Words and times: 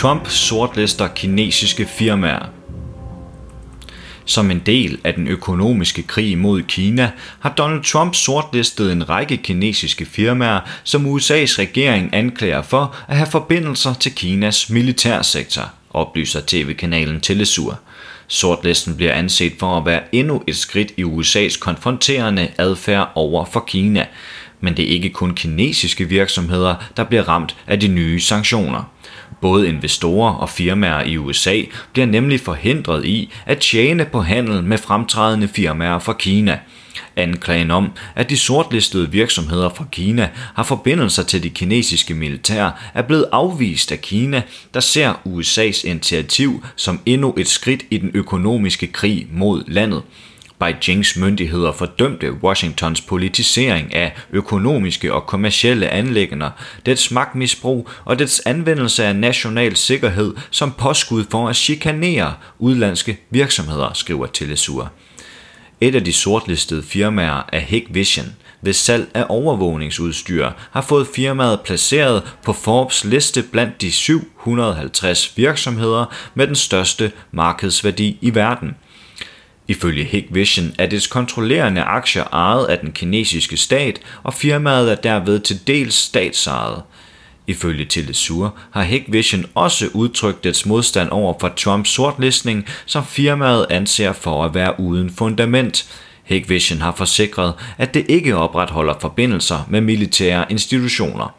Trump 0.00 0.28
sortlister 0.28 1.08
kinesiske 1.08 1.86
firmaer. 1.86 2.46
Som 4.24 4.50
en 4.50 4.62
del 4.66 4.98
af 5.04 5.14
den 5.14 5.28
økonomiske 5.28 6.02
krig 6.02 6.38
mod 6.38 6.62
Kina 6.62 7.10
har 7.40 7.50
Donald 7.50 7.84
Trump 7.84 8.14
sortlistet 8.14 8.92
en 8.92 9.08
række 9.08 9.36
kinesiske 9.36 10.06
firmaer, 10.06 10.60
som 10.84 11.06
USA's 11.06 11.58
regering 11.58 12.14
anklager 12.14 12.62
for 12.62 12.96
at 13.08 13.16
have 13.16 13.26
forbindelser 13.30 13.94
til 13.94 14.14
Kinas 14.14 14.70
militærsektor, 14.70 15.72
oplyser 15.90 16.40
tv-kanalen 16.46 17.20
Telesur. 17.20 17.78
Sortlisten 18.26 18.96
bliver 18.96 19.12
anset 19.12 19.52
for 19.58 19.76
at 19.76 19.86
være 19.86 20.02
endnu 20.12 20.42
et 20.46 20.56
skridt 20.56 20.92
i 20.96 21.04
USA's 21.04 21.58
konfronterende 21.58 22.48
adfærd 22.58 23.12
over 23.14 23.44
for 23.44 23.60
Kina. 23.60 24.06
Men 24.60 24.76
det 24.76 24.84
er 24.84 24.88
ikke 24.88 25.10
kun 25.10 25.34
kinesiske 25.34 26.08
virksomheder, 26.08 26.74
der 26.96 27.04
bliver 27.04 27.28
ramt 27.28 27.56
af 27.66 27.80
de 27.80 27.88
nye 27.88 28.20
sanktioner. 28.20 28.82
Både 29.40 29.68
investorer 29.68 30.34
og 30.34 30.48
firmaer 30.50 31.02
i 31.04 31.16
USA 31.16 31.62
bliver 31.92 32.06
nemlig 32.06 32.40
forhindret 32.40 33.04
i 33.04 33.32
at 33.46 33.58
tjene 33.58 34.04
på 34.04 34.20
handel 34.20 34.64
med 34.64 34.78
fremtrædende 34.78 35.48
firmaer 35.48 35.98
fra 35.98 36.12
Kina. 36.12 36.58
Anklagen 37.16 37.70
om, 37.70 37.90
at 38.14 38.30
de 38.30 38.36
sortlistede 38.36 39.10
virksomheder 39.10 39.68
fra 39.68 39.84
Kina 39.92 40.28
har 40.54 40.62
forbindelser 40.62 41.22
til 41.22 41.42
de 41.42 41.50
kinesiske 41.50 42.14
militær, 42.14 42.90
er 42.94 43.02
blevet 43.02 43.26
afvist 43.32 43.92
af 43.92 44.00
Kina, 44.00 44.42
der 44.74 44.80
ser 44.80 45.12
USA's 45.12 45.88
initiativ 45.88 46.64
som 46.76 47.00
endnu 47.06 47.34
et 47.38 47.48
skridt 47.48 47.82
i 47.90 47.98
den 47.98 48.10
økonomiske 48.14 48.86
krig 48.86 49.26
mod 49.32 49.62
landet. 49.66 50.02
Beijings 50.60 51.16
myndigheder 51.16 51.72
fordømte 51.72 52.32
Washingtons 52.32 53.00
politisering 53.00 53.94
af 53.94 54.16
økonomiske 54.30 55.14
og 55.14 55.26
kommercielle 55.26 55.88
anlæggender, 55.88 56.50
dets 56.86 57.10
magtmisbrug 57.10 57.88
og 58.04 58.18
dets 58.18 58.42
anvendelse 58.46 59.04
af 59.04 59.16
national 59.16 59.76
sikkerhed 59.76 60.34
som 60.50 60.72
påskud 60.72 61.24
for 61.30 61.48
at 61.48 61.56
chikanere 61.56 62.34
udlandske 62.58 63.18
virksomheder, 63.30 63.92
skriver 63.92 64.26
Telesur. 64.26 64.92
Et 65.80 65.94
af 65.94 66.04
de 66.04 66.12
sortlistede 66.12 66.82
firmaer 66.82 67.42
er 67.52 67.60
Hikvision, 67.60 68.36
ved 68.62 68.72
salg 68.72 69.08
af 69.14 69.26
overvågningsudstyr 69.28 70.50
har 70.70 70.82
fået 70.82 71.06
firmaet 71.14 71.60
placeret 71.60 72.22
på 72.44 72.52
Forbes 72.52 73.04
liste 73.04 73.42
blandt 73.42 73.80
de 73.80 73.92
750 73.92 75.32
virksomheder 75.36 76.14
med 76.34 76.46
den 76.46 76.56
største 76.56 77.12
markedsværdi 77.32 78.18
i 78.20 78.34
verden– 78.34 78.74
Ifølge 79.70 80.04
Hikvision 80.04 80.74
er 80.78 80.86
dets 80.86 81.06
kontrollerende 81.06 81.82
aktier 81.82 82.24
ejet 82.32 82.66
af 82.66 82.78
den 82.78 82.92
kinesiske 82.92 83.56
stat, 83.56 84.00
og 84.22 84.34
firmaet 84.34 84.92
er 84.92 84.94
derved 84.94 85.40
til 85.40 85.66
dels 85.66 85.94
statsejet. 85.94 86.82
Ifølge 87.46 87.84
Telesur 87.84 88.54
har 88.70 88.82
Hikvision 88.82 89.46
også 89.54 89.88
udtrykt 89.94 90.44
dets 90.44 90.66
modstand 90.66 91.08
over 91.10 91.34
for 91.40 91.48
Trumps 91.48 91.90
sortlistning, 91.90 92.66
som 92.86 93.04
firmaet 93.06 93.66
anser 93.70 94.12
for 94.12 94.44
at 94.44 94.54
være 94.54 94.80
uden 94.80 95.10
fundament. 95.10 95.90
Hikvision 96.24 96.80
har 96.80 96.92
forsikret, 96.92 97.54
at 97.78 97.94
det 97.94 98.06
ikke 98.08 98.36
opretholder 98.36 98.94
forbindelser 99.00 99.66
med 99.68 99.80
militære 99.80 100.52
institutioner. 100.52 101.34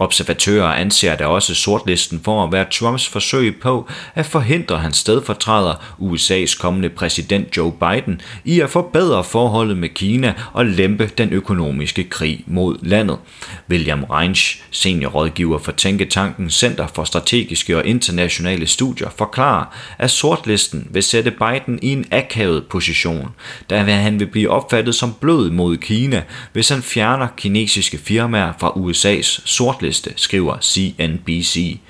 Observatører 0.00 0.66
anser 0.66 1.16
da 1.16 1.26
også 1.26 1.54
sortlisten 1.54 2.20
for 2.24 2.44
at 2.44 2.52
være 2.52 2.66
Trumps 2.70 3.08
forsøg 3.08 3.60
på 3.60 3.88
at 4.14 4.26
forhindre 4.26 4.78
hans 4.78 4.96
stedfortræder, 4.96 5.74
USA's 5.98 6.60
kommende 6.60 6.88
præsident 6.88 7.56
Joe 7.56 7.72
Biden, 7.72 8.20
i 8.44 8.60
at 8.60 8.70
forbedre 8.70 9.24
forholdet 9.24 9.76
med 9.76 9.88
Kina 9.88 10.34
og 10.52 10.66
lempe 10.66 11.10
den 11.18 11.32
økonomiske 11.32 12.04
krig 12.04 12.44
mod 12.46 12.76
landet. 12.82 13.18
William 13.70 14.04
Reinsch, 14.04 14.62
seniorrådgiver 14.70 15.58
for 15.58 15.72
Tænketanken 15.72 16.50
Center 16.50 16.86
for 16.86 17.04
Strategiske 17.04 17.76
og 17.76 17.86
Internationale 17.86 18.66
Studier, 18.66 19.08
forklarer, 19.18 19.64
at 19.98 20.10
sortlisten 20.10 20.88
vil 20.90 21.02
sætte 21.02 21.30
Biden 21.30 21.78
i 21.82 21.92
en 21.92 22.04
akavet 22.10 22.64
position, 22.70 23.28
da 23.70 23.82
han 23.82 24.20
vil 24.20 24.26
blive 24.26 24.50
opfattet 24.50 24.94
som 24.94 25.14
blød 25.20 25.50
mod 25.50 25.76
Kina, 25.76 26.22
hvis 26.52 26.68
han 26.68 26.82
fjerner 26.82 27.28
kinesiske 27.36 27.98
firmaer 27.98 28.52
fra 28.58 28.68
USA's 28.70 29.42
sortliste 29.44 29.89
sortliste, 29.92 30.12
skriver 30.16 30.58
CNBC. 30.60 31.80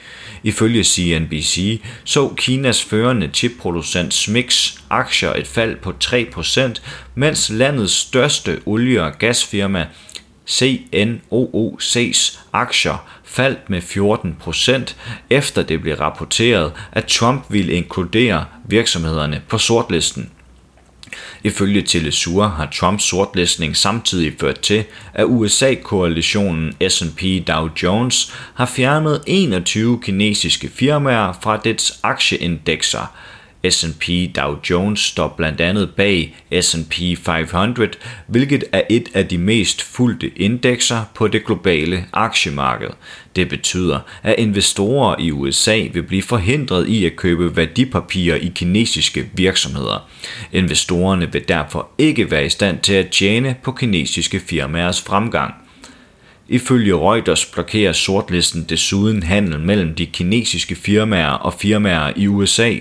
Ifølge 0.43 0.84
CNBC 0.84 1.81
så 2.05 2.28
Kinas 2.37 2.83
førende 2.83 3.31
chipproducent 3.34 4.15
Smix 4.15 4.78
aktier 4.91 5.33
et 5.33 5.47
fald 5.47 5.77
på 5.77 5.93
3%, 6.05 6.81
mens 7.15 7.50
landets 7.50 7.93
største 7.93 8.61
olie- 8.66 9.03
og 9.03 9.19
gasfirma 9.19 9.87
CNOOC's 10.49 12.38
aktier 12.53 13.06
faldt 13.25 13.71
med 13.71 13.83
14% 13.83 14.94
efter 15.31 15.62
det 15.62 15.81
blev 15.81 15.97
rapporteret, 15.97 16.72
at 16.93 17.05
Trump 17.05 17.44
ville 17.49 17.72
inkludere 17.72 18.44
virksomhederne 18.65 19.43
på 19.49 19.59
sortlisten. 19.59 20.31
Ifølge 21.44 21.82
Telesur 21.82 22.47
har 22.47 22.69
Trumps 22.72 23.04
sortlistning 23.04 23.76
samtidig 23.76 24.32
ført 24.41 24.60
til, 24.60 24.84
at 25.15 25.25
USA-koalitionen 25.25 26.75
S&P 26.88 27.22
Dow 27.48 27.69
Jones 27.82 28.32
har 28.54 28.66
fjernet 28.66 29.22
21 29.26 30.00
kinesiske 30.03 30.70
firmaer 30.75 31.32
fra 31.43 31.56
dets 31.56 31.99
aktieindekser– 32.03 33.06
S&P 33.71 34.09
Dow 34.37 34.56
Jones 34.71 35.00
står 35.00 35.34
blandt 35.37 35.60
andet 35.60 35.91
bag 35.97 36.37
S&P 36.60 36.94
500, 37.19 37.91
hvilket 38.26 38.65
er 38.72 38.82
et 38.91 39.09
af 39.15 39.28
de 39.28 39.38
mest 39.38 39.82
fulgte 39.82 40.31
indekser 40.38 41.04
på 41.15 41.28
det 41.28 41.44
globale 41.44 42.04
aktiemarked. 42.12 42.88
Det 43.37 43.49
betyder, 43.49 43.99
at 44.22 44.34
investorer 44.38 45.16
i 45.19 45.31
USA 45.31 45.87
vil 45.93 46.03
blive 46.03 46.22
forhindret 46.22 46.88
i 46.88 47.06
at 47.06 47.16
købe 47.16 47.56
værdipapirer 47.56 48.37
i 48.37 48.53
kinesiske 48.54 49.31
virksomheder. 49.32 50.09
Investorerne 50.53 51.32
vil 51.32 51.49
derfor 51.49 51.88
ikke 51.99 52.31
være 52.31 52.47
i 52.47 52.49
stand 52.49 52.78
til 52.81 52.93
at 52.93 53.10
tjene 53.10 53.56
på 53.62 53.72
kinesiske 53.72 54.41
firmaers 54.41 55.03
fremgang. 55.03 55.54
Ifølge 56.53 56.94
Reuters 56.94 57.47
blokerer 57.47 57.93
sortlisten 57.93 58.65
desuden 58.69 59.22
handel 59.22 59.60
mellem 59.60 59.94
de 59.94 60.06
kinesiske 60.06 60.75
firmaer 60.75 61.31
og 61.31 61.54
firmaer 61.54 62.12
i 62.16 62.26
USA. 62.26 62.75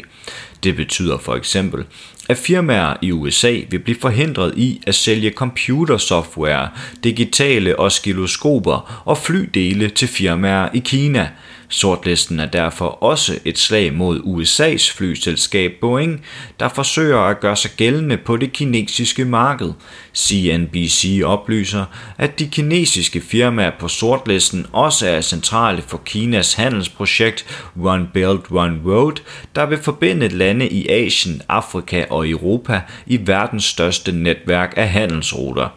Det 0.63 0.75
betyder 0.75 1.17
for 1.17 1.35
eksempel, 1.35 1.85
at 2.29 2.37
firmaer 2.37 2.93
i 3.01 3.11
USA 3.11 3.59
vil 3.69 3.79
blive 3.79 3.97
forhindret 4.01 4.53
i 4.57 4.81
at 4.87 4.95
sælge 4.95 5.31
computersoftware, 5.31 6.69
digitale 7.03 7.79
oscilloskoper 7.79 9.03
og 9.05 9.17
flydele 9.17 9.89
til 9.89 10.07
firmaer 10.07 10.69
i 10.73 10.79
Kina– 10.79 11.29
Sortlisten 11.71 12.39
er 12.39 12.45
derfor 12.45 12.85
også 12.85 13.39
et 13.45 13.57
slag 13.57 13.93
mod 13.93 14.19
USA's 14.19 14.93
flyselskab 14.97 15.71
Boeing, 15.81 16.25
der 16.59 16.69
forsøger 16.69 17.19
at 17.19 17.39
gøre 17.39 17.55
sig 17.55 17.71
gældende 17.77 18.17
på 18.17 18.37
det 18.37 18.53
kinesiske 18.53 19.25
marked. 19.25 19.73
CNBC 20.15 21.21
oplyser, 21.25 21.85
at 22.17 22.39
de 22.39 22.47
kinesiske 22.47 23.21
firmaer 23.21 23.71
på 23.79 23.87
sortlisten 23.87 24.65
også 24.71 25.07
er 25.07 25.21
centrale 25.21 25.81
for 25.87 26.01
Kinas 26.05 26.53
handelsprojekt 26.53 27.45
One 27.81 28.09
Belt 28.13 28.51
One 28.51 28.79
Road, 28.85 29.21
der 29.55 29.65
vil 29.65 29.77
forbinde 29.77 30.27
lande 30.27 30.69
i 30.69 30.87
Asien, 30.89 31.41
Afrika 31.49 32.05
og 32.09 32.29
Europa 32.29 32.81
i 33.07 33.19
verdens 33.27 33.65
største 33.65 34.11
netværk 34.11 34.73
af 34.77 34.89
handelsruter. 34.89 35.69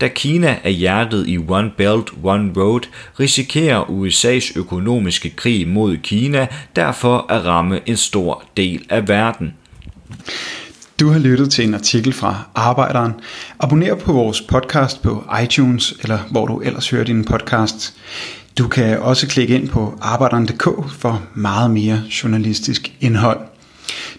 Da 0.00 0.08
Kina 0.08 0.56
er 0.64 0.70
hjertet 0.70 1.28
i 1.28 1.38
One 1.38 1.70
Belt, 1.76 2.10
One 2.22 2.52
Road, 2.56 2.80
risikerer 3.20 3.82
USA's 3.82 4.58
økonomiske 4.58 5.30
krig 5.30 5.68
mod 5.68 5.96
Kina 5.96 6.46
derfor 6.76 7.26
at 7.32 7.44
ramme 7.44 7.80
en 7.86 7.96
stor 7.96 8.44
del 8.56 8.86
af 8.90 9.08
verden. 9.08 9.54
Du 11.00 11.08
har 11.10 11.18
lyttet 11.18 11.50
til 11.50 11.64
en 11.64 11.74
artikel 11.74 12.12
fra 12.12 12.42
Arbejderen. 12.54 13.12
Abonner 13.60 13.94
på 13.94 14.12
vores 14.12 14.40
podcast 14.40 15.02
på 15.02 15.24
iTunes, 15.42 15.94
eller 16.02 16.18
hvor 16.30 16.46
du 16.46 16.60
ellers 16.60 16.90
hører 16.90 17.04
din 17.04 17.24
podcast. 17.24 17.94
Du 18.58 18.68
kan 18.68 18.98
også 18.98 19.28
klikke 19.28 19.54
ind 19.54 19.68
på 19.68 19.98
arbejderen.dk 20.00 20.90
for 20.90 21.22
meget 21.34 21.70
mere 21.70 22.02
journalistisk 22.22 22.92
indhold. 23.00 23.40